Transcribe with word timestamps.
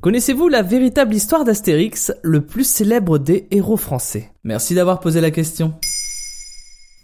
Connaissez-vous 0.00 0.48
la 0.48 0.62
véritable 0.62 1.14
histoire 1.14 1.44
d'Astérix, 1.44 2.12
le 2.22 2.46
plus 2.46 2.64
célèbre 2.64 3.18
des 3.18 3.48
héros 3.50 3.76
français? 3.76 4.30
Merci 4.44 4.74
d'avoir 4.74 5.00
posé 5.00 5.20
la 5.20 5.30
question. 5.30 5.74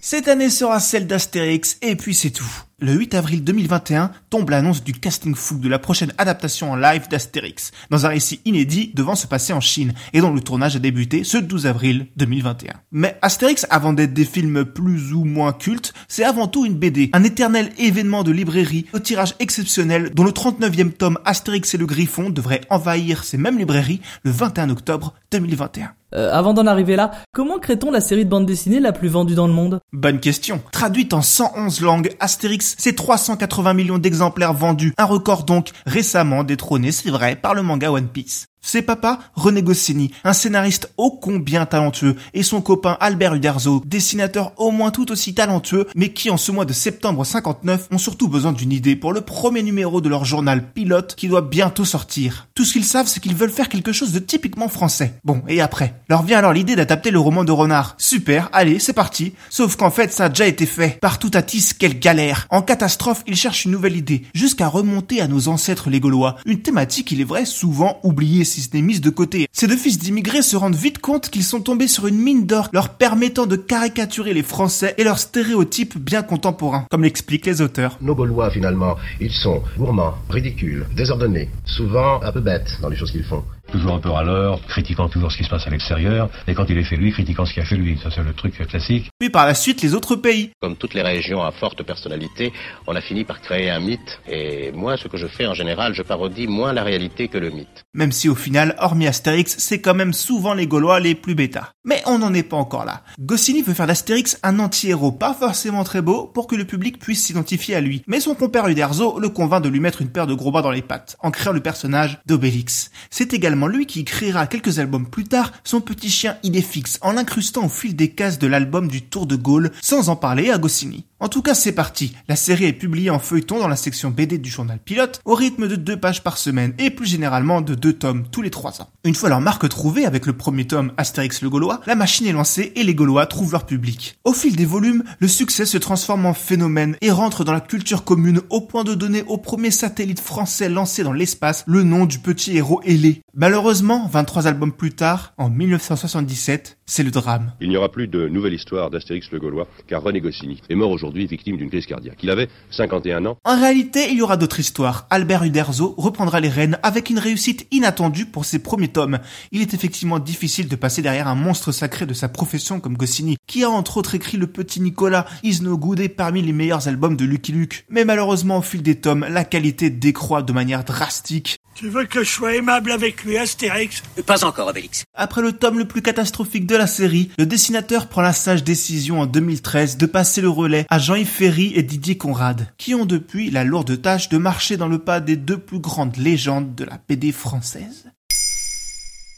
Cette 0.00 0.28
année 0.28 0.50
sera 0.50 0.78
celle 0.78 1.06
d'Astérix 1.06 1.78
et 1.80 1.96
puis 1.96 2.14
c'est 2.14 2.30
tout. 2.30 2.44
Le 2.82 2.94
8 2.94 3.14
avril 3.14 3.44
2021 3.44 4.10
tombe 4.28 4.50
l'annonce 4.50 4.82
du 4.82 4.92
casting 4.92 5.36
fou 5.36 5.56
de 5.56 5.68
la 5.68 5.78
prochaine 5.78 6.12
adaptation 6.18 6.72
en 6.72 6.74
live 6.74 7.08
d'Astérix, 7.08 7.70
dans 7.90 8.06
un 8.06 8.08
récit 8.08 8.40
inédit 8.44 8.90
devant 8.96 9.14
se 9.14 9.28
passer 9.28 9.52
en 9.52 9.60
Chine, 9.60 9.92
et 10.12 10.20
dont 10.20 10.34
le 10.34 10.40
tournage 10.40 10.74
a 10.74 10.80
débuté 10.80 11.22
ce 11.22 11.38
12 11.38 11.68
avril 11.68 12.08
2021. 12.16 12.72
Mais 12.90 13.16
Astérix, 13.22 13.68
avant 13.70 13.92
d'être 13.92 14.14
des 14.14 14.24
films 14.24 14.64
plus 14.64 15.12
ou 15.12 15.24
moins 15.24 15.52
cultes, 15.52 15.94
c'est 16.08 16.24
avant 16.24 16.48
tout 16.48 16.66
une 16.66 16.74
BD, 16.74 17.10
un 17.12 17.22
éternel 17.22 17.70
événement 17.78 18.24
de 18.24 18.32
librairie, 18.32 18.86
au 18.92 18.98
tirage 18.98 19.36
exceptionnel, 19.38 20.10
dont 20.12 20.24
le 20.24 20.32
39e 20.32 20.90
tome 20.90 21.20
Astérix 21.24 21.74
et 21.74 21.78
le 21.78 21.86
Griffon 21.86 22.30
devrait 22.30 22.62
envahir 22.68 23.22
ces 23.22 23.38
mêmes 23.38 23.58
librairies 23.58 24.00
le 24.24 24.32
21 24.32 24.70
octobre 24.70 25.14
2021. 25.30 25.94
Euh, 26.14 26.30
avant 26.32 26.54
d'en 26.54 26.66
arriver 26.66 26.96
là, 26.96 27.10
comment 27.32 27.58
crée-t-on 27.58 27.90
la 27.90 28.00
série 28.00 28.24
de 28.24 28.30
bande 28.30 28.46
dessinée 28.46 28.80
la 28.80 28.92
plus 28.92 29.08
vendue 29.08 29.34
dans 29.34 29.46
le 29.46 29.52
monde? 29.52 29.80
Bonne 29.92 30.20
question. 30.20 30.60
Traduite 30.72 31.12
en 31.12 31.22
111 31.22 31.80
langues, 31.80 32.10
Astérix, 32.20 32.74
c'est 32.78 32.94
380 32.94 33.74
millions 33.74 33.98
d'exemplaires 33.98 34.54
vendus. 34.54 34.94
Un 34.98 35.04
record 35.04 35.44
donc 35.44 35.70
récemment 35.86 36.44
détrôné, 36.44 36.92
c'est 36.92 37.10
vrai, 37.10 37.36
par 37.36 37.54
le 37.54 37.62
manga 37.62 37.90
One 37.90 38.08
Piece. 38.08 38.46
C'est 38.64 38.82
papa, 38.82 39.18
René 39.34 39.60
Goscinny, 39.60 40.12
un 40.22 40.32
scénariste 40.32 40.92
ô 40.96 41.10
combien 41.10 41.66
talentueux, 41.66 42.14
et 42.32 42.44
son 42.44 42.60
copain 42.60 42.96
Albert 43.00 43.34
Uderzo, 43.34 43.82
dessinateur 43.84 44.52
au 44.56 44.70
moins 44.70 44.92
tout 44.92 45.10
aussi 45.10 45.34
talentueux, 45.34 45.88
mais 45.96 46.12
qui 46.12 46.30
en 46.30 46.36
ce 46.36 46.52
mois 46.52 46.64
de 46.64 46.72
septembre 46.72 47.26
59 47.26 47.88
ont 47.90 47.98
surtout 47.98 48.28
besoin 48.28 48.52
d'une 48.52 48.70
idée 48.70 48.94
pour 48.94 49.12
le 49.12 49.20
premier 49.20 49.64
numéro 49.64 50.00
de 50.00 50.08
leur 50.08 50.24
journal 50.24 50.64
pilote 50.72 51.16
qui 51.16 51.26
doit 51.26 51.42
bientôt 51.42 51.84
sortir. 51.84 52.46
Tout 52.54 52.64
ce 52.64 52.72
qu'ils 52.72 52.84
savent, 52.84 53.08
c'est 53.08 53.18
qu'ils 53.18 53.34
veulent 53.34 53.50
faire 53.50 53.68
quelque 53.68 53.92
chose 53.92 54.12
de 54.12 54.20
typiquement 54.20 54.68
français. 54.68 55.14
Bon, 55.24 55.42
et 55.48 55.60
après? 55.60 56.00
Leur 56.08 56.22
vient 56.22 56.38
alors 56.38 56.52
l'idée 56.52 56.76
d'adapter 56.76 57.10
le 57.10 57.18
roman 57.18 57.42
de 57.42 57.52
Renard. 57.52 57.96
Super, 57.98 58.48
allez, 58.52 58.78
c'est 58.78 58.92
parti. 58.92 59.32
Sauf 59.50 59.74
qu'en 59.74 59.90
fait, 59.90 60.12
ça 60.12 60.26
a 60.26 60.28
déjà 60.28 60.46
été 60.46 60.66
fait. 60.66 61.00
Par 61.00 61.18
tout 61.18 61.32
à 61.34 61.42
tisse, 61.42 61.74
quelle 61.74 61.98
galère. 61.98 62.46
En 62.48 62.62
catastrophe, 62.62 63.24
ils 63.26 63.36
cherchent 63.36 63.64
une 63.64 63.72
nouvelle 63.72 63.96
idée, 63.96 64.22
jusqu'à 64.34 64.68
remonter 64.68 65.20
à 65.20 65.26
nos 65.26 65.48
ancêtres 65.48 65.90
les 65.90 65.98
Gaulois. 65.98 66.36
Une 66.46 66.62
thématique, 66.62 67.10
il 67.10 67.20
est 67.20 67.24
vrai, 67.24 67.44
souvent 67.44 67.98
oubliée 68.04 68.44
si 68.52 68.60
ce 68.60 68.76
n'est 68.76 68.82
mise 68.82 69.00
de 69.00 69.10
côté. 69.10 69.48
Ces 69.52 69.66
deux 69.66 69.76
fils 69.76 69.98
d'immigrés 69.98 70.42
se 70.42 70.56
rendent 70.56 70.76
vite 70.76 70.98
compte 70.98 71.30
qu'ils 71.30 71.42
sont 71.42 71.60
tombés 71.60 71.88
sur 71.88 72.06
une 72.06 72.18
mine 72.18 72.46
d'or 72.46 72.68
leur 72.72 72.90
permettant 72.90 73.46
de 73.46 73.56
caricaturer 73.56 74.34
les 74.34 74.42
Français 74.42 74.94
et 74.98 75.04
leurs 75.04 75.18
stéréotypes 75.18 75.98
bien 75.98 76.22
contemporains, 76.22 76.86
comme 76.90 77.02
l'expliquent 77.02 77.46
les 77.46 77.62
auteurs. 77.62 77.96
Nos 78.02 78.14
Gaulois, 78.14 78.50
finalement, 78.50 78.96
ils 79.20 79.32
sont 79.32 79.62
gourmands, 79.78 80.14
ridicules, 80.28 80.86
désordonnés, 80.94 81.48
souvent 81.64 82.22
un 82.22 82.32
peu 82.32 82.40
bêtes 82.40 82.78
dans 82.82 82.88
les 82.88 82.96
choses 82.96 83.10
qu'ils 83.10 83.24
font. 83.24 83.42
Toujours 83.72 83.94
un 83.94 84.00
peu 84.00 84.10
râleur, 84.10 84.60
critiquant 84.66 85.08
toujours 85.08 85.32
ce 85.32 85.38
qui 85.38 85.44
se 85.44 85.48
passe 85.48 85.66
à 85.66 85.70
l'extérieur, 85.70 86.28
et 86.46 86.54
quand 86.54 86.66
il 86.68 86.76
est 86.76 86.84
fait 86.84 86.96
lui, 86.96 87.10
critiquant 87.10 87.46
ce 87.46 87.54
qui 87.54 87.60
a 87.60 87.64
fait 87.64 87.76
lui. 87.76 87.98
Ça, 88.02 88.10
c'est 88.14 88.22
le 88.22 88.34
truc 88.34 88.54
classique. 88.68 89.08
Puis 89.18 89.30
par 89.30 89.46
la 89.46 89.54
suite, 89.54 89.80
les 89.80 89.94
autres 89.94 90.14
pays. 90.14 90.50
Comme 90.60 90.76
toutes 90.76 90.92
les 90.92 91.00
régions 91.00 91.42
à 91.42 91.52
forte 91.52 91.82
personnalité, 91.82 92.52
on 92.86 92.94
a 92.94 93.00
fini 93.00 93.24
par 93.24 93.40
créer 93.40 93.70
un 93.70 93.80
mythe. 93.80 94.20
Et 94.28 94.72
moi, 94.72 94.98
ce 94.98 95.08
que 95.08 95.16
je 95.16 95.26
fais 95.26 95.46
en 95.46 95.54
général, 95.54 95.94
je 95.94 96.02
parodie 96.02 96.46
moins 96.46 96.74
la 96.74 96.84
réalité 96.84 97.28
que 97.28 97.38
le 97.38 97.50
mythe. 97.50 97.84
Même 97.94 98.12
si 98.12 98.28
au 98.28 98.34
final, 98.34 98.76
hormis 98.78 99.06
Astérix, 99.06 99.56
c'est 99.58 99.80
quand 99.80 99.94
même 99.94 100.12
souvent 100.12 100.52
les 100.52 100.66
Gaulois 100.66 101.00
les 101.00 101.14
plus 101.14 101.34
bêtas. 101.34 101.72
Mais 101.84 102.02
on 102.06 102.18
n'en 102.18 102.34
est 102.34 102.42
pas 102.42 102.56
encore 102.56 102.84
là. 102.84 103.02
Goscinny 103.18 103.62
veut 103.62 103.74
faire 103.74 103.86
d'Astérix 103.86 104.38
un 104.42 104.58
anti-héros 104.58 105.12
pas 105.12 105.34
forcément 105.34 105.82
très 105.82 106.02
beau 106.02 106.26
pour 106.26 106.46
que 106.46 106.56
le 106.56 106.64
public 106.64 106.98
puisse 106.98 107.24
s'identifier 107.24 107.74
à 107.74 107.80
lui. 107.80 108.02
Mais 108.06 108.20
son 108.20 108.34
compère 108.34 108.68
Uderzo 108.68 109.18
le 109.18 109.30
convainc 109.30 109.62
de 109.62 109.68
lui 109.68 109.80
mettre 109.80 110.02
une 110.02 110.10
paire 110.10 110.26
de 110.26 110.34
gros 110.34 110.52
bras 110.52 110.62
dans 110.62 110.70
les 110.70 110.82
pattes, 110.82 111.16
en 111.20 111.30
créant 111.30 111.52
le 111.52 111.60
personnage 111.60 112.20
d'Obélix. 112.26 112.90
C'est 113.10 113.32
également 113.32 113.61
lui 113.66 113.86
qui 113.86 114.04
créera 114.04 114.46
quelques 114.46 114.78
albums 114.78 115.08
plus 115.08 115.24
tard 115.24 115.52
son 115.64 115.80
petit 115.80 116.10
chien 116.10 116.36
Idéfix 116.42 116.98
en 117.02 117.12
l'incrustant 117.12 117.66
au 117.66 117.68
fil 117.68 117.96
des 117.96 118.10
cases 118.10 118.38
de 118.38 118.46
l'album 118.46 118.88
du 118.88 119.02
Tour 119.02 119.26
de 119.26 119.36
Gaulle 119.36 119.72
sans 119.80 120.08
en 120.08 120.16
parler 120.16 120.50
à 120.50 120.58
Goscinny. 120.58 121.04
En 121.22 121.28
tout 121.28 121.40
cas, 121.40 121.54
c'est 121.54 121.70
parti. 121.70 122.16
La 122.26 122.34
série 122.34 122.64
est 122.64 122.72
publiée 122.72 123.08
en 123.08 123.20
feuilleton 123.20 123.60
dans 123.60 123.68
la 123.68 123.76
section 123.76 124.10
BD 124.10 124.38
du 124.38 124.50
journal 124.50 124.80
Pilote 124.84 125.20
au 125.24 125.36
rythme 125.36 125.68
de 125.68 125.76
deux 125.76 125.96
pages 125.96 126.24
par 126.24 126.36
semaine 126.36 126.74
et 126.80 126.90
plus 126.90 127.06
généralement 127.06 127.60
de 127.60 127.76
deux 127.76 127.92
tomes 127.92 128.24
tous 128.32 128.42
les 128.42 128.50
trois 128.50 128.82
ans. 128.82 128.88
Une 129.04 129.14
fois 129.14 129.28
leur 129.28 129.40
marque 129.40 129.68
trouvée 129.68 130.04
avec 130.04 130.26
le 130.26 130.32
premier 130.32 130.66
tome 130.66 130.90
Astérix 130.96 131.40
le 131.40 131.48
Gaulois, 131.48 131.80
la 131.86 131.94
machine 131.94 132.26
est 132.26 132.32
lancée 132.32 132.72
et 132.74 132.82
les 132.82 132.96
Gaulois 132.96 133.26
trouvent 133.26 133.52
leur 133.52 133.66
public. 133.66 134.18
Au 134.24 134.32
fil 134.32 134.56
des 134.56 134.64
volumes, 134.64 135.04
le 135.20 135.28
succès 135.28 135.64
se 135.64 135.78
transforme 135.78 136.26
en 136.26 136.34
phénomène 136.34 136.96
et 137.00 137.12
rentre 137.12 137.44
dans 137.44 137.52
la 137.52 137.60
culture 137.60 138.02
commune 138.02 138.40
au 138.50 138.60
point 138.60 138.82
de 138.82 138.94
donner 138.94 139.22
au 139.28 139.38
premier 139.38 139.70
satellite 139.70 140.18
français 140.18 140.68
lancé 140.68 141.04
dans 141.04 141.12
l'espace 141.12 141.62
le 141.68 141.84
nom 141.84 142.04
du 142.04 142.18
petit 142.18 142.56
héros 142.56 142.80
ailé. 142.84 143.22
Malheureusement, 143.32 144.08
23 144.12 144.48
albums 144.48 144.72
plus 144.72 144.90
tard, 144.90 145.34
en 145.38 145.50
1977, 145.50 146.78
c'est 146.84 147.04
le 147.04 147.12
drame. 147.12 147.52
Il 147.60 147.68
n'y 147.68 147.76
aura 147.76 147.90
plus 147.90 148.08
de 148.08 148.26
nouvelle 148.26 148.54
histoire 148.54 148.90
d'Astérix 148.90 149.30
le 149.30 149.38
Gaulois 149.38 149.68
car 149.86 150.02
René 150.02 150.20
Goscinny 150.20 150.60
est 150.68 150.74
mort 150.74 150.90
aujourd'hui 150.90 151.11
victime 151.16 151.56
d'une 151.56 151.70
crise 151.70 151.86
cardiaque. 151.86 152.18
Il 152.22 152.30
avait 152.30 152.48
51 152.70 153.26
ans. 153.26 153.38
En 153.44 153.58
réalité, 153.58 154.08
il 154.10 154.18
y 154.18 154.22
aura 154.22 154.36
d'autres 154.36 154.60
histoires. 154.60 155.06
Albert 155.10 155.44
Uderzo 155.44 155.94
reprendra 155.96 156.40
les 156.40 156.48
rênes 156.48 156.78
avec 156.82 157.10
une 157.10 157.18
réussite 157.18 157.66
inattendue 157.70 158.26
pour 158.26 158.44
ses 158.44 158.58
premiers 158.58 158.88
tomes. 158.88 159.18
Il 159.50 159.60
est 159.60 159.74
effectivement 159.74 160.18
difficile 160.18 160.68
de 160.68 160.76
passer 160.76 161.02
derrière 161.02 161.28
un 161.28 161.34
monstre 161.34 161.72
sacré 161.72 162.06
de 162.06 162.14
sa 162.14 162.28
profession 162.28 162.80
comme 162.80 162.96
Goscinny, 162.96 163.36
qui 163.46 163.64
a 163.64 163.70
entre 163.70 163.96
autres 163.98 164.14
écrit 164.14 164.36
Le 164.36 164.46
Petit 164.46 164.80
Nicolas, 164.80 165.26
Is 165.42 165.60
No 165.62 165.78
et 165.98 166.08
parmi 166.08 166.42
les 166.42 166.52
meilleurs 166.52 166.88
albums 166.88 167.16
de 167.16 167.24
Lucky 167.24 167.52
Luke. 167.52 167.84
Mais 167.90 168.04
malheureusement, 168.04 168.58
au 168.58 168.62
fil 168.62 168.82
des 168.82 168.96
tomes, 168.96 169.26
la 169.28 169.44
qualité 169.44 169.90
décroît 169.90 170.42
de 170.42 170.52
manière 170.52 170.84
drastique. 170.84 171.58
Tu 171.74 171.88
veux 171.88 172.04
que 172.04 172.22
je 172.22 172.30
sois 172.30 172.54
aimable 172.54 172.92
avec 172.92 173.24
lui, 173.24 173.38
Astérix? 173.38 174.02
Pas 174.26 174.44
encore, 174.44 174.68
Obélix. 174.68 175.04
Après 175.14 175.42
le 175.42 175.52
tome 175.52 175.78
le 175.78 175.86
plus 175.86 176.02
catastrophique 176.02 176.66
de 176.66 176.76
la 176.76 176.86
série, 176.86 177.30
le 177.38 177.46
dessinateur 177.46 178.08
prend 178.08 178.20
la 178.20 178.32
sage 178.32 178.62
décision 178.62 179.20
en 179.20 179.26
2013 179.26 179.96
de 179.96 180.06
passer 180.06 180.40
le 180.42 180.50
relais 180.50 180.86
à 180.90 180.98
Jean-Yves 180.98 181.26
Ferry 181.26 181.72
et 181.74 181.82
Didier 181.82 182.16
Conrad, 182.16 182.72
qui 182.76 182.94
ont 182.94 183.06
depuis 183.06 183.50
la 183.50 183.64
lourde 183.64 184.00
tâche 184.00 184.28
de 184.28 184.38
marcher 184.38 184.76
dans 184.76 184.88
le 184.88 184.98
pas 184.98 185.20
des 185.20 185.36
deux 185.36 185.58
plus 185.58 185.80
grandes 185.80 186.16
légendes 186.18 186.74
de 186.74 186.84
la 186.84 187.00
BD 187.08 187.32
française. 187.32 188.10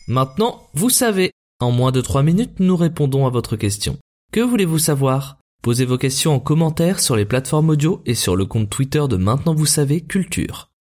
Maintenant, 0.08 0.68
vous 0.74 0.90
savez. 0.90 1.30
En 1.60 1.70
moins 1.70 1.92
de 1.92 2.00
3 2.00 2.22
minutes, 2.22 2.58
nous 2.58 2.76
répondons 2.76 3.26
à 3.26 3.30
votre 3.30 3.56
question. 3.56 3.96
Que 4.32 4.40
voulez-vous 4.40 4.80
savoir? 4.80 5.38
Posez 5.62 5.86
vos 5.86 5.96
questions 5.96 6.34
en 6.34 6.40
commentaire 6.40 7.00
sur 7.00 7.16
les 7.16 7.24
plateformes 7.24 7.70
audio 7.70 8.02
et 8.04 8.14
sur 8.14 8.36
le 8.36 8.44
compte 8.44 8.68
Twitter 8.68 9.02
de 9.08 9.16
Maintenant 9.16 9.54
vous 9.54 9.64
savez 9.64 10.02
Culture. 10.02 10.73